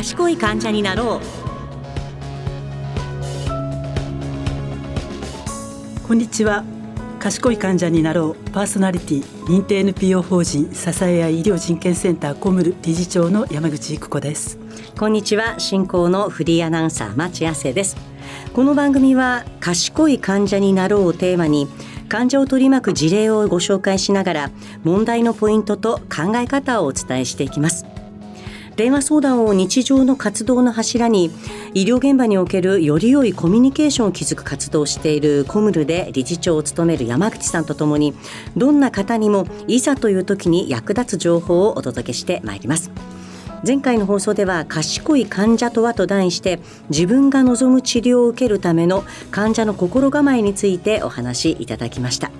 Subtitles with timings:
[0.00, 1.20] 賢い患者になろう。
[6.08, 6.64] こんにちは。
[7.18, 8.50] 賢い患者になろう。
[8.50, 14.58] パーソナリティ認定 NPO 法人支え合い医療人権センターコムル理事長の山口育子です。
[14.98, 15.60] こんにちは。
[15.60, 17.94] 進行のフリーアナウンサー町亜生です。
[18.54, 21.68] この番組は賢い患者になろうをテーマに
[22.08, 24.50] 患者を取り巻く事例をご紹介しながら
[24.82, 27.84] 問題のポイントと考え方をお伝えしていきます
[28.80, 31.30] 電話相談を日常の活動の柱に
[31.74, 38.14] 医療現場におけるより良いコミュニケーションを築く活動をしているコムルで理事長を務める山口さんとともに
[38.56, 42.90] どんな方にもいざという時に役立つ情報をお届けしてまいります。
[43.66, 52.30] 前回の放送では賢い患者とはと題して自分が望む治療を受けるための患者の心構えについてお話しいただきました。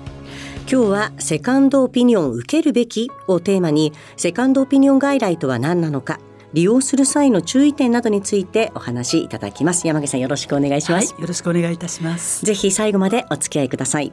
[0.73, 6.19] 今日はセカンドオピニオン受けるべきをテーマにセカンドオピニオン外来とは何なのか
[6.53, 9.87] 利用する際の注意点などについてお話しいただきます。
[9.87, 12.45] 山口さんよろしくお願いします、はい、よろしくお願いいたします。
[12.45, 14.13] ぜひ最後までお付き合いください。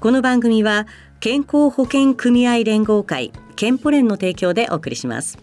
[0.00, 0.86] この番組は
[1.20, 5.38] 健康保険組合連合会健保連の提供でお送りします。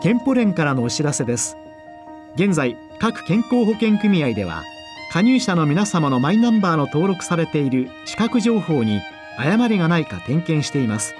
[0.00, 1.56] 健保連からのお知らせです。
[2.36, 4.62] 現在各健康保険組合では
[5.12, 9.02] 加入者の皆様のマイナンバーの登録されている資格情報に
[9.36, 11.14] 誤りがないか点検しています。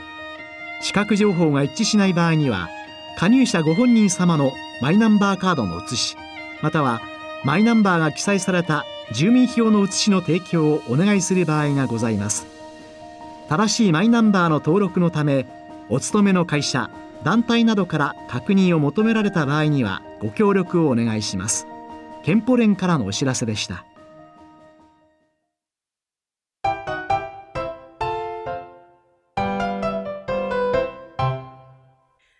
[0.80, 2.70] 資格情報が一致しない場合には
[3.18, 6.16] 加入者ご本人様のマイナンバーカードの写し
[6.62, 7.02] または
[7.44, 12.46] マイナンバーが記載された住民票の写しの提供をお願いする場合がございます。
[13.50, 15.44] 正しいマイナンバーの登録のため
[15.90, 16.88] お勤めの会社
[17.24, 21.66] 団体などから確認を求められた場合にはご協力をお願いします。
[22.22, 23.84] 健保連からのお知らせでした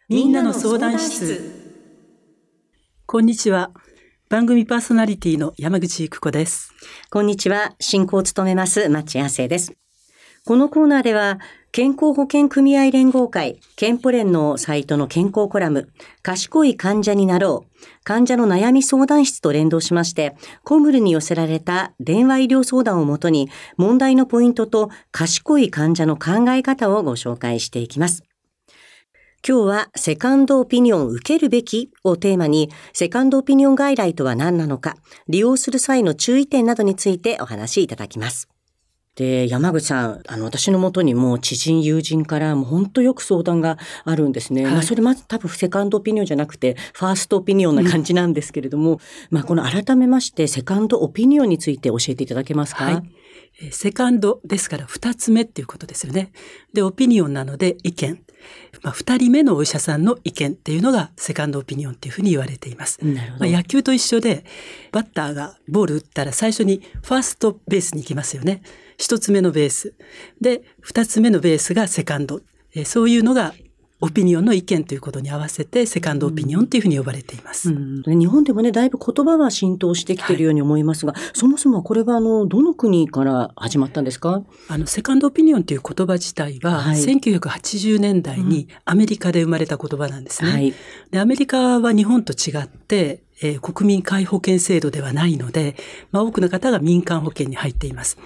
[0.09, 1.61] みんなの相談室
[3.06, 3.73] こんにちは
[4.33, 6.73] 番組パーソナリティの山口育子です。
[7.11, 7.75] こんにちは。
[7.81, 9.75] 進行を務めます町亜生です。
[10.47, 11.39] このコーナーでは、
[11.75, 15.88] 健康保険組合連合会、健保連のサイトの健康コラム、
[16.21, 28.22] 賢い患者になろう、患者の悩み相談室と連動しまして、コムルに寄せられた電話医療相談をもとに、問題のポイントと賢い患者の考え方をご紹介していきます。
[29.49, 38.50] 今日はセカンドオピニオン受けるべきをテーマに、セカンドオピニオン外来とは何なのか、利用する際の注意点などについてお話しいただきます。
[39.17, 44.65] で、山口さん、あの、私のもとにも知人、友人からもう本当よく相談があるんですね。
[44.65, 48.99] はい、まあ、それまず多分セカンドオピニオンじゃなくて、ファーストオピニオンな感じなんですけれども、うん、
[49.31, 53.03] まあ、この改めまして、セカンドオピニオンについて教えていただけますか、はい
[53.71, 56.33] セカンドですから二つ目っていうことですよね。
[56.73, 58.25] で、オピニオンなので意見。
[58.83, 62.99] まあ、二人目のお医者さんの意見っていうのがセカンドオピニオンっていうふうに言われています。
[63.39, 64.45] まあ、野球と一緒で、
[64.91, 68.63] バッターがボール打ったら最初にファーストベースに行きますよね。
[68.97, 69.95] 一つ目のベース。
[70.41, 72.41] で、二つ目のベースがセカンド。
[72.85, 73.55] そういうのが
[74.05, 77.71] オピニオンの意見ということに合わせて、セカンドオピニオンというふうに呼ばれています。
[77.71, 84.43] うんうん、日本でもね、だいぶ言葉は浸透してきているように思いますが、はい、そもそもこれは、あの、どの国から始まったんですか？
[84.69, 90.51] あの、セカンドオピニオンという言葉自体は、はい、1980年代にアメリカで生まれた言葉なんですね。
[90.51, 90.75] はい、
[91.12, 95.77] でアメリカは日本と違って、えー、国民皆保険制度ではないので、
[96.11, 98.19] まあ、多くの方が民間保険に入っています。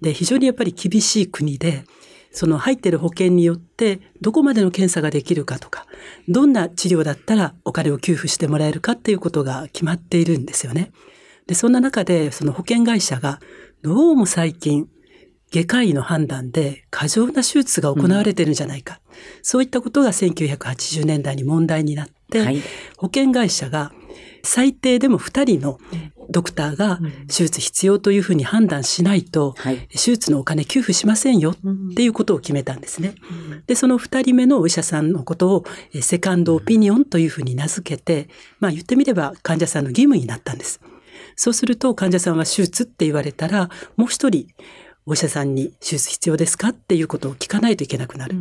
[0.00, 1.84] で、非常にやっぱり厳しい国で、
[2.32, 5.86] その入ってる保険によってどこまでの検査ができるかとか、
[6.28, 10.92] どんな治療だったらお金を給付してもらえるかっていうことが決まっているんですよね。
[11.46, 13.40] で、そんな中でその保険会社が
[13.82, 14.88] どうも最近
[15.52, 19.00] 外科医の判断で過剰な手術が行われてるんじゃないか。
[19.08, 22.62] うん、そういったことが1980年代に問題になって、はい、
[22.96, 23.92] 保険会社が
[24.42, 25.78] 最低でも2人の
[26.30, 29.54] ドクターが手術必要というふうに判断しないと、
[29.90, 31.56] 手術のお金給付しませんよっ
[31.94, 33.14] ていうことを決めたんですね。
[33.66, 35.64] で、その2人目のお医者さんのことを
[36.00, 38.28] セカンドオピニオンというふうに名付けて、
[38.60, 40.80] まあ言ってみれば患者さんの義務になったんです。
[41.36, 44.46] そうすると患者さんは手術って言われたら、もう一人
[45.06, 48.36] お医者さんに手術必要ですかっていうことを聞かないといけなくなる。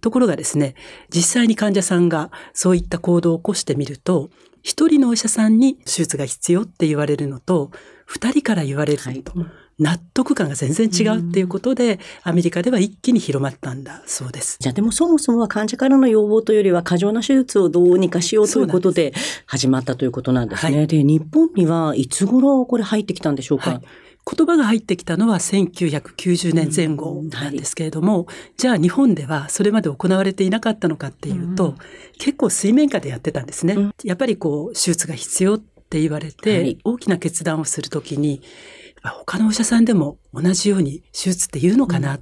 [0.00, 0.74] ところがですね、
[1.08, 4.28] 実際に患者さんがそういった行動を起こしてみると、
[4.62, 7.70] 一人のお医者さんに手術が必要って言われるのと、
[8.06, 9.24] 二人から言われると、はい、
[9.78, 14.02] 納得感が全然違うっていうことで、アメリカでは一気に広まったんだ。
[14.06, 14.58] そうです。
[14.60, 19.12] じゃあでもそもそもは患者からの要望というよりは過剰な手術をどうにかしようということで
[19.46, 20.86] 始まったということなんですね。
[20.86, 23.82] で、日本にはいつ頃これ入ってきたんでしょうか、はい
[24.24, 31.76] 言葉が入ってきたのは1990年前後なんですけれども、うんはい、じゃあ日本ではそれまで行われていなかったのかっていうと、うん、
[32.18, 33.74] 結構水面下でやってたんですね。
[33.74, 38.42] うん、やっぱりこう手術が必要って言われて、はい、大きな決断をするときに、
[39.02, 42.20] 他のお医者さんでも同じように手術って言うのかなっ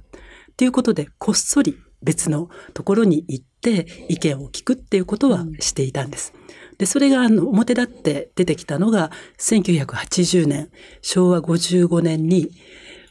[0.57, 6.33] ていうことで、こっそり別のところに行って意見を聞くっていうことはしていたんです。
[6.81, 10.71] で、それがあの表立って出てきたのが1980年、
[11.03, 12.49] 昭和55年に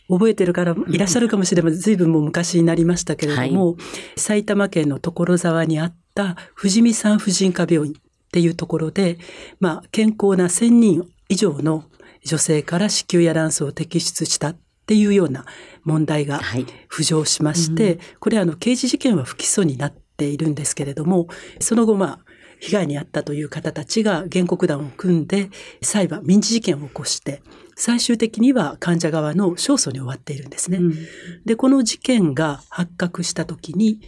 [0.09, 1.79] 覚えてるからいらっしゃるかもしれません。
[1.79, 3.79] 随分もう昔になりましたけれども、は
[4.17, 7.97] い、埼玉県の所沢にあった富士見産婦人科病院っ
[8.33, 9.19] ていうところで、
[9.61, 11.85] まあ、健康な1000人以上の
[12.25, 14.57] 女性から子宮や卵巣を摘出したっ
[14.87, 15.45] ていうような
[15.85, 16.41] 問題が
[16.91, 21.29] 浮上しまして、はいうん、これあの刑事事件は不起訴になっているんですけれども、
[21.61, 22.30] その後まあ、
[22.61, 25.51] 被害に遭ったという方たちが原告団を組んで
[25.83, 27.43] 裁判、民事事件を起こして、
[27.75, 30.79] 最終的には患者側の勝訴に終わっているんですね。
[30.79, 30.95] うん、
[31.47, 34.01] で、この事件が発覚した時に、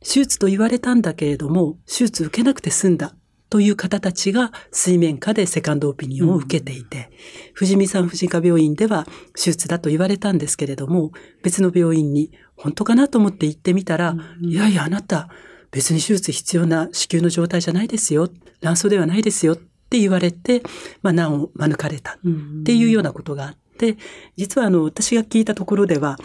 [0.00, 3.14] 手術と言われたんだけれども、手術受けなくて済んだ
[3.48, 11.12] という方たちが水面下でセカンドオピニオンを受けていて、うん、富士見産婦人科病院では手術だと言われたんですけれども、
[11.42, 15.30] 別の病院に本当かなと思って行ってみたら、うん、いやいやあなた、
[15.72, 18.28] 別に手術必要な子宮の状態じゃないですよ。
[18.60, 20.62] 卵巣ではないですよって言われて、
[21.02, 22.16] まあ、難を免れたっ
[22.64, 23.96] ていうようなことがあって、
[24.36, 26.18] 実はあの、私が聞いたところでは、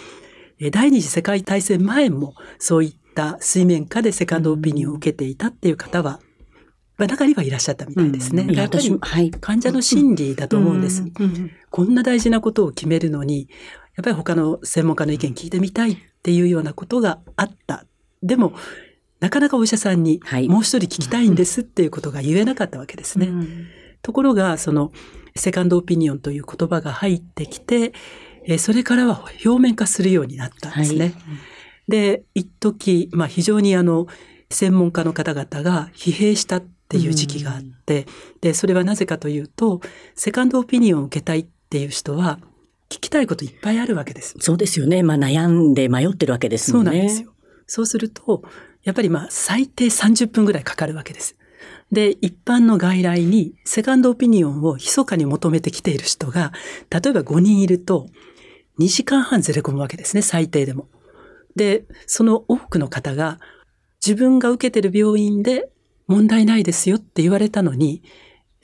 [0.72, 6.20] 第二次世界大戦前もそういった水面下でセカンドオピニオンを受けていたっていう方は、
[6.98, 8.44] まあ、中にはいらっしゃったみたいですね。
[8.44, 11.04] うん、やっぱり患者の心理だと思うんです、
[11.70, 13.50] こんな大事なことを決めるのに、
[13.98, 17.86] やっぱり他の専門家の意見聞いてみたいっていうようなことがあった。
[18.24, 18.54] でも、
[19.20, 23.32] なかなかお医者さんに、もう一人聞きたいんですっていうことが言えなかったわけですね。
[24.02, 24.92] ところが、その、
[25.36, 27.94] セカンドオピニオンという言葉が入ってきて、
[28.46, 31.00] えそれからは表面化するようになったんですね。
[31.00, 31.14] はい、
[31.90, 34.08] で、一時、まあ非常にあの、
[34.50, 38.06] 専門家の方々が疲弊したっていう時期があって、
[38.42, 39.82] で、それはなぜかというと、
[40.14, 42.40] セカンドオピニオンを受けたいっていう人は、
[42.90, 44.36] 聞きたいこといっぱいあるわけです。
[44.40, 45.02] そうですよね。
[45.02, 46.92] まあ悩んで迷ってるわけですもんね。
[46.92, 47.34] そうなんですよ。
[47.68, 48.44] そうすると、
[48.86, 51.36] やっぱりまあ最低30分ぐらいかかるわけです。
[51.92, 56.54] で、一般の外来にセカンドオピニオンを密かに求めてきている人が、
[56.90, 58.08] 例えば5人いると
[58.80, 60.88] 2時間半ずれ込むわけですね、最低でも。
[61.56, 63.40] で、その多くの方が
[64.06, 65.70] 自分が受けている病院で
[66.08, 68.04] 問題ないですよって言われたのに、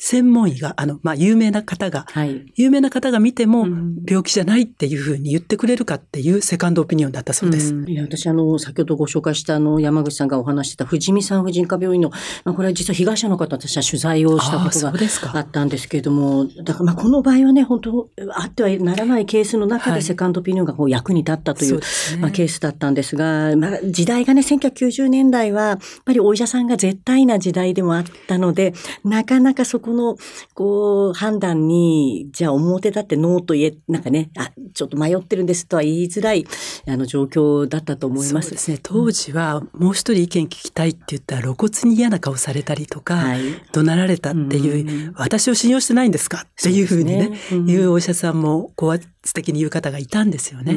[0.04, 3.68] 専門医が、あの、まあ、有名な方が、はい、有名な方が見ても、
[4.04, 7.76] 病気じゃないっていうふうに言ってくれるかっていうセカンドオピニオンだったそうです。
[7.76, 12.10] うん、いや私、あの、先ほどご紹介したあの、山口さんがお話してた富士見産婦人科病院の、
[12.44, 21.80] まあ、これは実は被害者の方、私は取材をしたことがあったんですけれども、だからまあ、この場合はね、本当あってはならないケースの中でセカンドオピニオンがこう役に立ったという、は
[22.16, 30.16] い、まあ、ケースだったんですが、まあ、時代がね、1990年代は、やっぱりお医者さんが絶対な時代でもあったので、なかなかそこの、
[30.54, 36.46] こう、う、判断に、じゃあ表立ってノーと言え、なんかね、あ、ちょっと迷ってるんですとは言いづらい、
[36.88, 38.48] あの、状況だったと思います。
[38.48, 38.80] そうですね。
[38.82, 43.42] 当時は、もう一人意見聞きたいって言ったら露骨に嫌な顔されたりとか、はい、
[43.74, 47.40] 怒鳴られたっていう、私を信用してないんですかっていうふうにね、ね。
[47.52, 50.76] うん、いうお医者さんも、高圧的に言う方がいたんですよね。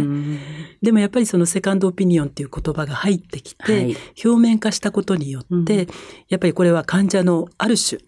[0.83, 5.89] でもやっぱりそのセカンドオピニオンっていう言葉が入ってきて、はい、表面化したことによって、
[6.29, 8.01] やっぱりこれは患者のある種、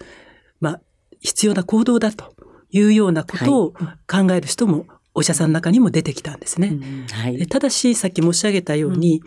[0.60, 0.80] まあ、
[1.20, 2.34] 必要な行動だと
[2.70, 3.72] いうようなことを
[4.06, 6.78] 考える人もお医者さんの中にも出てきたんですね。
[7.10, 9.22] はい、ただし、さっき申し上げたように、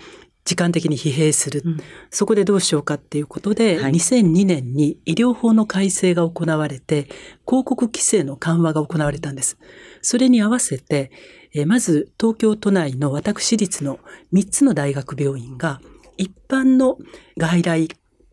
[0.46, 1.77] 時間的に疲弊する、うん、
[2.10, 7.03] そこでどうしようかっていうことで、はい、2002年に医療法の改正が行われて、
[7.46, 9.58] 広告規制の緩和が行われたんです。
[10.01, 11.12] それに合わせて、
[11.53, 14.00] えまず東京都内の私立の
[14.34, 15.81] 3つの大学病院が、
[16.17, 16.98] 一般の
[17.38, 17.89] 外来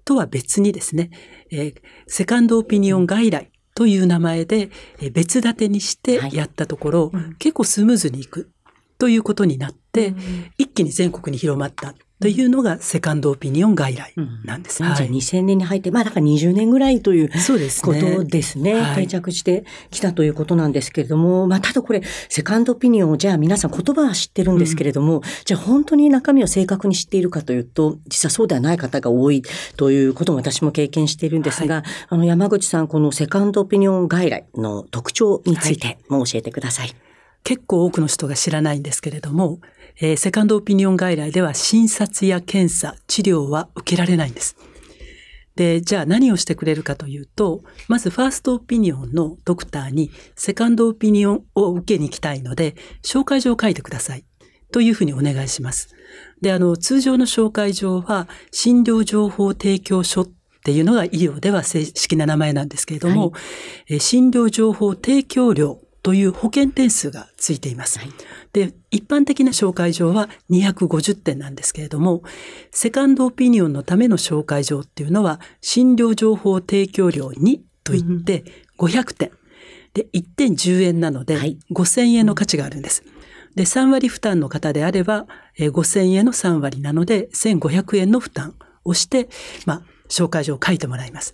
[0.07, 1.11] とは別にですね、
[1.51, 1.75] えー、
[2.07, 4.71] セカンドオピニオン外来という名前で
[5.13, 8.51] 別立てにしてやったところ、はいうん、結構スムーズにいく
[8.99, 10.17] ということになって、うん、
[10.57, 14.83] 一気に全国に広まったというのがセカンドオピニオン外来なんです。
[14.83, 14.89] うん。
[14.89, 18.75] はい、じゃあ2000年に入って、まあだから20年ぐらいというそうですことですね。
[18.75, 29.43] はい、定着してきたということなんですけれども、まあただこれ、セカンドオピニオンをじゃあ皆さん言葉は知ってるんですけれども、うん、じゃあ本当に中身を正確に知っているかというと、実はそうではない方が多い
[29.77, 37.06] ということも私も経験しているんですが、はい、あの山口さん、このセカンドオピニオン外来の特徴についても教えてください。
[37.47, 39.61] 結構多くの人が知らないんですけれども、
[40.01, 44.57] えー、セカンドオピニオン外来では診察や検査、治療は受けられないんです。
[45.55, 52.75] で、じゃあ何をしてくれるかというと、まずファーストオピニオンのドクターにセカンドオピニオンを受けに行きたいので、
[53.05, 54.25] 紹介状を書いてください。
[54.73, 55.95] というふうにお願いします。
[56.41, 60.29] で、あの、通常の紹介状は、診療情報提供書っ
[60.65, 63.39] ていうのが医療では正式な名前なんですけれども、は
[63.87, 67.99] い、診療情報提供料という保険点数がついています。
[67.99, 68.11] はい、
[68.53, 72.23] で、一般的な紹介状は250点なんですけれども、
[72.71, 78.45] セカンドオピニオンのための紹介状っていうのは、診療情報提供料2といって
[78.79, 79.33] 500点。
[79.95, 81.39] で、1点10円なので、
[81.73, 83.03] 5000円の価値があるんです。
[83.57, 85.27] で、3割負担の方であれば、
[85.59, 89.29] 5000円の3割なので、1500円の負担をして、
[89.65, 91.33] まあ、紹介状を書いてもらいます。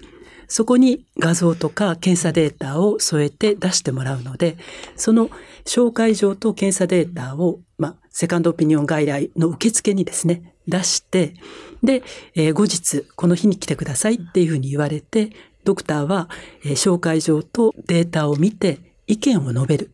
[0.53, 4.59] そこに画像とか検査データを添えて出してもらうので、
[4.97, 5.31] その
[5.65, 11.33] 紹介状と検査データを、まあ、セカンドオピニオン外来の受付にですね、出して、
[11.83, 12.03] で、
[12.35, 15.31] えー、後日、この日に来てくださいっていうふうに言われて、
[15.65, 16.29] ドクターは、
[16.67, 19.91] えー、紹介状とデータを見て意見を述べる。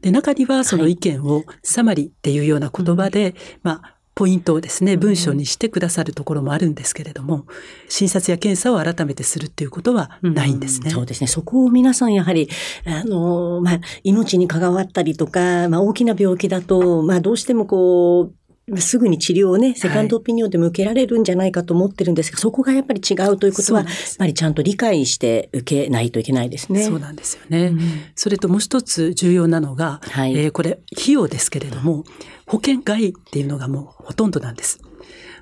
[0.00, 3.34] で、中にはその意見をサマリっていうような言葉で、はい、
[3.64, 7.46] まあ、ポイントをですね、文章にしてくださるところもあるんですけれども、
[7.88, 10.86] 診察や検査を改めてするっていうことはないんですね。
[10.86, 11.26] うん、そうですね。
[11.28, 12.48] そこを皆さんやはり、
[12.84, 18.34] あの、まあ、命に関わったりとか、まあ、大きな病気だと、まあ、どうしてもこう、
[18.80, 26.84] すぐに治療をね、セカンドオピニオンでも受けられるんじゃないかと思ってるんですが、はい、そこがやっぱり違うということは、やっぱりちゃんと理解して受けないといけないですね。
[26.84, 27.66] そうなんですよね。
[27.66, 27.80] うん、
[28.14, 32.04] それともう一つ重要なのが、はい、えー、これ、費用ですけれども、
[32.52, 34.78] 保険外っていうのがもうほとんどなんです。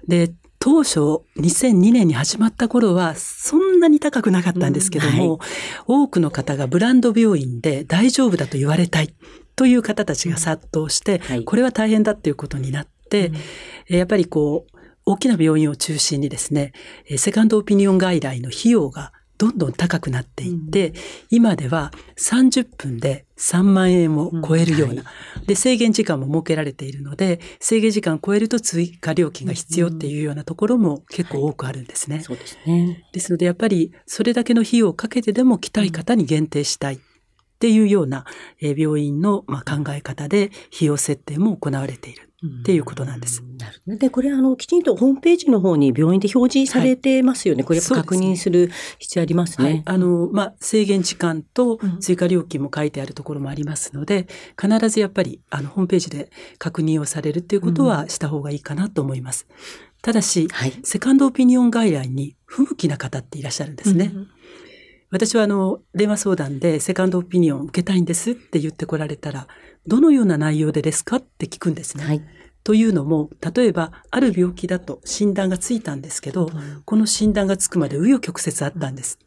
[0.07, 1.01] で、当初
[1.39, 5.49] 2002年に始まった頃はそんなに高くなかったんですけども、うんはい、
[5.89, 9.13] 多くの方がブランド病院で大丈夫だと言われたい
[9.57, 13.33] という方たちが殺到して、はい、これは大変だっていうことになって、
[13.91, 16.71] うん、やっぱりこう大きな病院を中心にですね、
[17.17, 20.95] セカンドオピニオン外来の費用がどんどん高くなっていって、うん、
[21.31, 32.17] 今では30分で3万円を超えるような、うんはい、で、制限時間も設けられているので、制限時間を超えると追加料金が必要っていうようなところも結構多くあるんですね。
[32.17, 33.07] はい、そうですね。
[33.15, 37.01] ですので、やっぱりそれだけの費用をかけてでも来たい方に限定したい。
[37.61, 38.25] っていうような
[38.59, 42.31] 病院の考え方で費用設定も行われている。
[42.63, 43.43] っていうことなんです。
[43.59, 47.59] なるで、これあの、きちんとホームページの方に病院で表示されてますよね。
[47.59, 49.69] はい、これ確認する必要ありますね。
[49.69, 54.27] はい、あの、まあ、制限時間と追加料金も書いてあるところもありますので、
[54.59, 59.47] うん、必ずやっぱり、あの、ホームページで確認をされるっていうことはした方がいいかなと思います。
[60.01, 64.13] ただし、はい、セカンドオピニオン外来に不向きな方っていらっしゃるんですね。
[64.15, 64.29] うん
[65.11, 69.49] 私はあの、電話相談でセカンドオピニオン受けたいんですって言ってこられたら、
[69.87, 72.05] どのような内容でですかって聞くんですね。
[72.05, 72.23] はい、
[72.63, 79.19] というのも、例えば、ある病気だと診断がついたんですけど、うん、この診断がつくまで紆余曲折あったんです。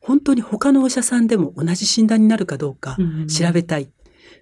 [0.00, 2.96] 本当に他のお医者さんでも同じ診断になるかどうか
[3.26, 3.84] 調べたい。
[3.84, 3.90] うん、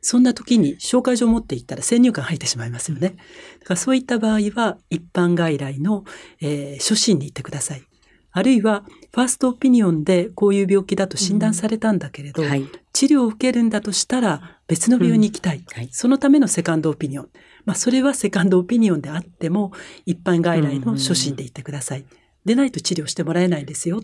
[0.01, 3.17] そんな時に紹介状を持っていったら先入観入ってしまいますよね。
[3.61, 6.05] だからそういった場合は一般外来の、
[6.41, 7.83] えー、初診に行ってください。
[8.33, 8.85] あるいは、
[9.15, 15.59] ファーストオピニオンでこういう病気だと診断されたんだけれど、うんはい、治療を受けるんだとしたら別の病院に行きたい。
[15.59, 17.29] うんはい、そのためのセカンドオピニオン。
[17.67, 19.73] まあ、それはセカンドオピニオンであっても、
[20.07, 22.05] 一般外来の初診で行ってください。
[22.45, 24.03] でないと治療してもらえないですよ。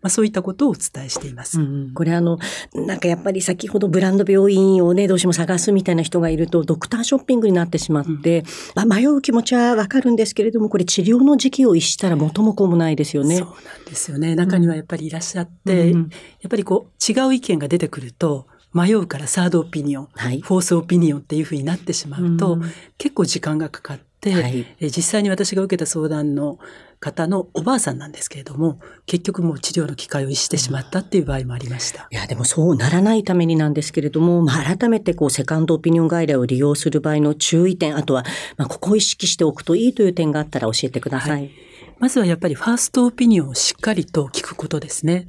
[0.00, 1.60] まあ、そういったことをお伝えしています。
[1.60, 2.38] うん、これあの、
[2.74, 13.38] なんかやっぱり先ほどブランド病院をね、どうしても探すみたいな人がいると、ドクターショッピングになってしまって、うん、まあ、迷う気持ちはわかるんですけれども、これ治療の時期を逸したら元も子もないですよね。
[13.38, 14.36] そうなんですよね。
[14.36, 16.00] 中にはやっぱりいらっしゃって、うん、
[16.40, 22.62] やっぱりこう、違う意見が出てくると、迷うからサードオピニオン、はい、フォースオピニオンっていうふうになってしまうと、うん、
[22.98, 26.58] 結構時間がかかって、はい、実際に私が受けた相談の
[27.00, 32.08] 方のおばあさんなんですけれども、結局もう治療の機会を逸してしまったっていう場合もありました。
[32.10, 38.24] いや、でもそうならないためになんですけれども、まあ、改めてこう、セカンドオピニオン外来を利用する場合の注意点、あとは、
[38.56, 41.30] まあ、ここを意識しておくといいという点があったら教えてください。
[41.30, 41.50] はい、
[41.98, 45.26] まずはやっぱりファーストオピニオンをしっかりと聞くことですね。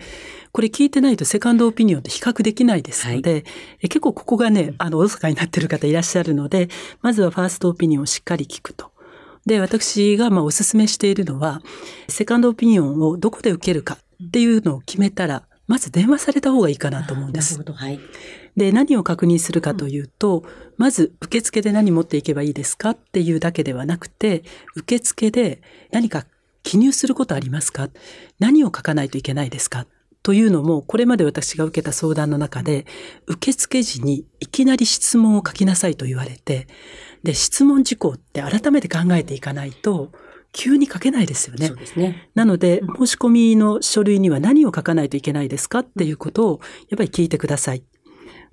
[0.51, 3.43] これ聞いてないとセカンドオピニオンと比較できないですので、はい、
[3.81, 6.69] え結構ここがね、あの、おろそかになってる方いらっしゃるので、
[7.01, 8.91] まずはファーストオピニオンをしっかり聞くと。
[9.45, 11.61] で、私がまあお勧めしているのは、
[12.07, 17.53] セカンドオピニオンをどこで受けるかっていうのを決めたら、まず電話された方がいいかなと思うんです。
[17.53, 17.73] なるほど。
[17.77, 17.99] はい。
[18.57, 20.43] で、何を確認するかというと、
[20.77, 24.43] まず受付で何持っていけばいいですかっていうだけではなくて、
[24.75, 25.61] 受付で
[25.91, 26.25] 何か
[26.69, 27.89] 記入することありますか？
[28.37, 29.79] 何を書かないといけないですか？
[29.81, 29.87] っ
[30.21, 32.85] というのも、これまで私が受けた相談の中で、
[33.25, 36.67] 受付時にいきなり質問を書きなさいと言われて、
[37.23, 40.11] で、質問事項って改めて考えていかないと、
[40.51, 41.71] 急に書けないですよね。
[41.95, 42.29] ね。
[42.35, 45.79] なので、申し込みの書類には何を書かないといけないですか？
[45.79, 46.59] っていうことを、
[46.89, 47.83] やっぱり聞いてください。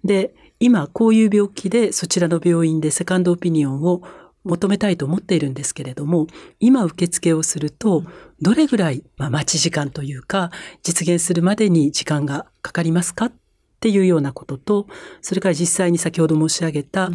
[0.04, 4.02] で、今、こういう病気で、そちらの病院でセカンドオピニオンを
[4.46, 6.26] 求めたいと思っているんですけれども、
[6.60, 8.04] 今受付をすると、
[8.40, 10.50] どれぐらい、まあ、待ち時間というか、
[10.82, 13.26] 実現するまでに時間がかかりますか？
[13.26, 13.32] っ
[13.80, 14.86] ていうようなことと、
[15.20, 17.10] それから実際に先ほど申し上げた、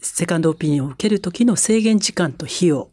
[0.00, 2.90] セカンドオピニオンを受けるときの制限時間と費用、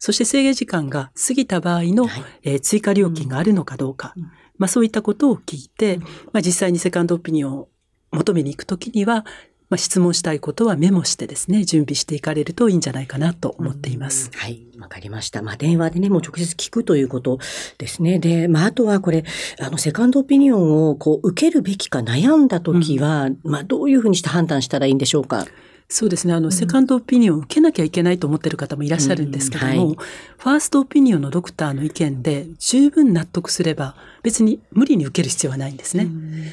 [0.00, 4.22] そして制限時間が過ぎた場合の、はい、えー、追加料金があるのかどうか、うん、
[4.58, 5.98] まあそういったことを聞いて、
[6.32, 7.68] まあ実際にセカンドオピニオンを
[8.10, 9.24] 求めに行くときには、
[9.70, 14.30] まあ、質問したいことはメモしてですね、準備していかれるといいんじゃないかなと思っています。
[14.34, 15.42] はい、わかりました。
[15.42, 17.38] まあ、電話でね、もう直接聞くということ
[17.76, 18.18] ですね。
[18.18, 19.24] で、まあ、あとはこれ、
[19.60, 25.46] あの、セカンドオピニオンをこう、受けるべきか悩んだときは、うん、まあ、どういうふうにして判断したらいいんでしょうか？
[25.90, 26.34] そうですね。
[26.34, 29.96] あの、うん、セカンドオピニオンを受けなきゃいけないと思ってる方もいらっしゃるんですけども、うんはい、
[30.38, 36.04] ファーストオピニオンのドクターの意見で十分納得すれば、別に無理に受ける必要はないんですね。
[36.04, 36.44] うん、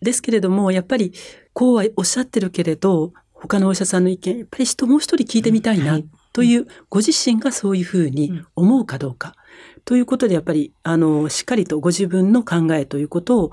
[0.00, 1.12] ですけれども、やっぱり、
[1.58, 5.98] こうはおっしゃってるけれど、他のお医者さんの意見、やっぱり人もう一人聞いてみたいな、
[6.32, 9.34] という、ご自身がそういうふうに思うかどうか、
[9.84, 13.50] ということで、やっぱり、あの、しっかりとご自分の考えということを、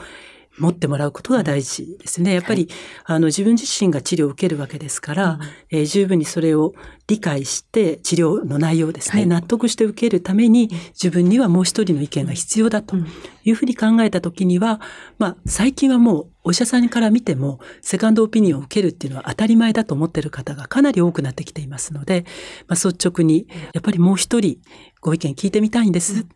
[0.57, 2.33] 持ってもらうことが大事ですね。
[2.33, 2.69] やっぱり、
[3.03, 5.39] はい、あの、自分自身が治療を受けるわけですから、
[5.71, 6.73] うん、えー、十分にそれを
[7.07, 12.95] 理解して治療の内容ですね、はい、納得して受けるために自分にはもう一人の意見が必要だと
[13.43, 14.81] いうふうに考えたときには、
[15.19, 22.23] まあ、最近はもうお医者さんから見ても、セカンドオピニオンを受けるっていうのは当たり前だと思っている方がかなり多くなってきていますので、
[22.67, 24.59] まあ、率直に、やっぱりもう一人
[25.01, 26.27] ご意見聞いてみたいんです。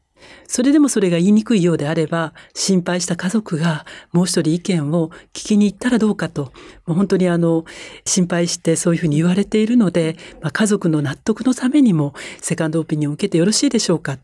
[0.47, 6.51] それでもそれが言いにくいようであれば、心配した家族がもう一人意見を聞きに行ったらどうかと、
[6.85, 7.65] もう本当にあの、
[8.05, 14.17] 心配してそういうふうに言われているので、まあ、家族の納得のためにも、セカンドオピニオンを受けてよろしいでしょうか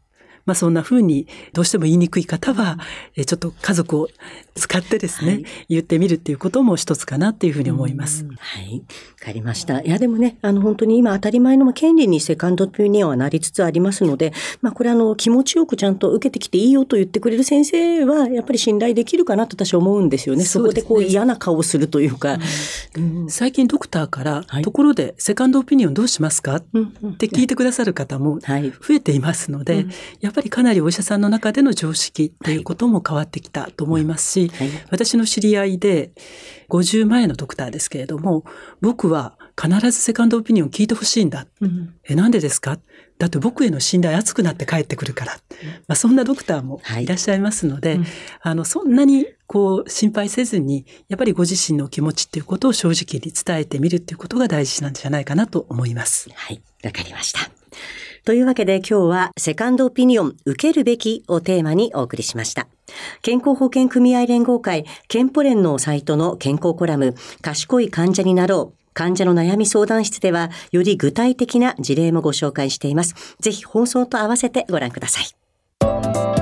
[0.46, 2.78] まあそんな風にどうしても言いにくい方は、
[3.16, 4.08] ちょっと家族を
[4.56, 8.26] 使ってですね、はい、言ってみるっていうことも一つかなっていうふうに思います。
[8.26, 8.80] はい。
[8.80, 8.86] わ
[9.20, 9.82] かりました。
[9.82, 20.46] いやでもね、あの本当に今当たり前の権利にセカンドオピニオンはなりつつありますので、まあこれあの気持ちよくちゃんと受けてきていいよと言ってくれる先生はやっぱり信頼できるかなと私は思うんですよね。
[20.46, 22.38] そこでこう嫌な顔をするというか。
[22.98, 26.62] うん、最近ドクターから、ところでセカンドオピニオンどうしますか、っ
[27.18, 29.86] て聞いてくださる方も増えていますので、
[30.22, 36.12] やっぱりかなりお医者さんの中での常識っていうことも変わってきたと思いますし、はい、私の知り合いで
[36.70, 38.44] 50前のドクターですけれども、
[38.82, 41.48] 僕は必ずセカンドオピニオン聞いてほしいんだ。
[41.62, 42.78] うん、え、なんでですか？
[43.18, 45.40] だって僕への信頼厚くなって帰ってくるから。
[45.88, 48.06] まあ、そんなドクターもいらっしゃいますので、はいうん、
[48.42, 56.30] あの、そんなにこう心配せずに、やっぱりご自身の気持ちっていうことを正直に伝えてみるっていうことが大事なんじゃないかなと思います。
[56.34, 57.40] はい、わかりました。
[58.26, 62.68] というわけで今日はセカンドオピニオン受けるべきをテーマにお送りしました。
[63.22, 73.36] 健康保険組合連合会健保連のサイトの健康コラム賢い患者になろう患者の悩み相談室ではより具体的な事例もご紹介しています。
[73.40, 76.35] ぜひ放送と合わせてご覧ください。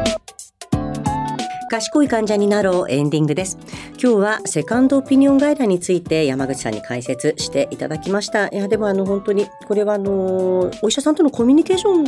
[1.73, 3.57] 賢い患者になろうエンディングです。
[3.93, 8.47] 今日はセカンドオピニオン外来について山口さんに解説していただきました。
[8.49, 12.03] いやでもあの本当にこれはあのお医者さんとのコミュニケーション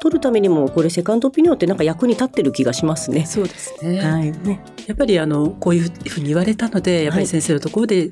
[0.00, 3.26] 取るためにもこれセカンドオピニオンってなんか役に立ってる気がしますね。
[3.26, 4.00] そうですね。
[4.00, 4.32] はい。
[4.32, 8.08] ねやっぱりあのこういうふうに言われたのでやっぱり先生のところで、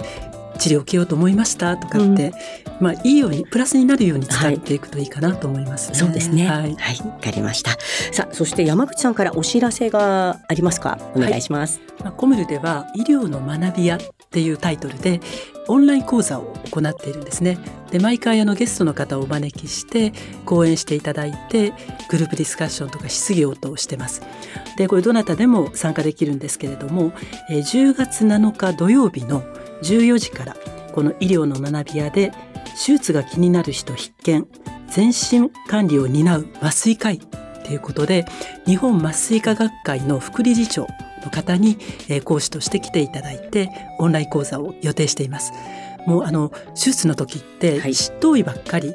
[0.60, 2.32] 治療を受けようと思いましたとかって、
[2.78, 5.92] うん、まあいいようにプラスになるように使っていくといいかなと思います、ね。
[5.92, 6.46] はい、そうですね。
[6.46, 6.70] はい。
[6.70, 7.72] わ、はい、かりました。
[8.12, 10.98] さあそして山口さんからお知らせがありますか？
[11.14, 15.20] お願いします、はい、まあ、コムルでは医療の学び屋っていうタイトルで
[15.68, 17.58] オンライン講座を行っているんですね。
[17.90, 20.12] で毎回あのゲストの方をお招きして
[20.44, 21.72] 講演していただいて
[22.08, 24.22] グループディスカッションとか質疑応答をしてます。
[24.76, 27.10] でこれどなたでも参加できるんですけれども
[27.50, 29.42] 10月7日土曜日の
[29.82, 30.56] 14時から
[30.92, 32.32] この医療の学び屋で
[32.84, 34.46] 手術が気になる人必見
[34.88, 37.18] 全身管理を担う麻酔科医
[37.64, 38.26] ということで
[38.66, 40.86] 日本麻酔科学会の副理事長
[41.24, 41.78] の方に
[42.24, 45.52] 講師として来ていただいてオンライン講座を予定しています。
[46.06, 48.94] もうあの手術の時って執刀医ばっかり、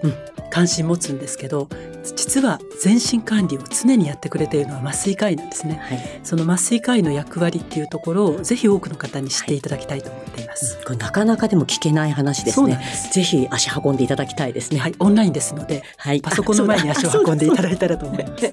[0.56, 1.68] 関心持つんですけど
[2.16, 12.80] 実は全身管理を常にやってくれているのは麻酔科医なんですね、はい、その麻酔科医の役割っていうところをぜひ多くの方に知っていただきたいと思っています、はい、これなかなかでも聞けない話ですね。
[13.12, 14.80] ぜひ足運んでいただきたいですね。
[14.80, 18.52] はいオンラインですので、はい、パソコンの前に足を運んでいただいたらと思います。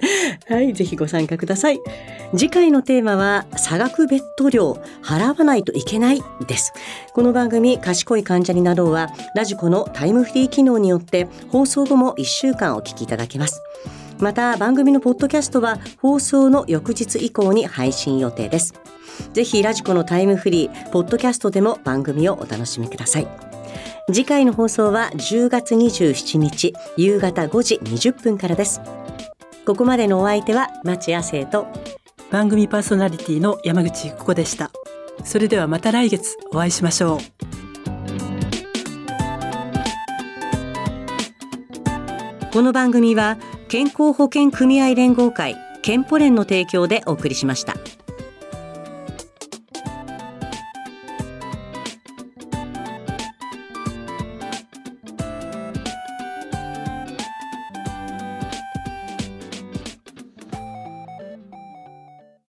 [0.49, 0.73] はい。
[0.73, 1.79] ぜひご参加ください。
[2.35, 6.73] 次回のテーマは差額別途料払わないといけないです。
[7.13, 13.61] この番組賢い患者になろうはラジコのタイムフリー機能によって放送後も1週間お聞きいただけます。
[14.19, 18.73] また番組のポッドキャストは放送の翌日以降に配信予定です。
[19.33, 23.27] ぜひラジコのタイムフリーポッドキャストでも番組をお楽しみください。
[24.07, 28.81] 次回の放送は10月27日夕方5時20分からです。
[29.65, 31.67] ここまでのお相手は町亜生と
[32.31, 34.71] 番組パーソナリティの山口由子でした。
[35.23, 37.17] それではまた来月お会いしましょ
[37.49, 37.52] う。
[42.53, 47.73] この番組は健康保険組合連合会健保連の提供でお送りしました。